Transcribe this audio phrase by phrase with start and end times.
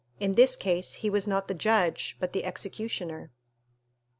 [0.19, 3.29] In this case he was not the judge, but the executioner.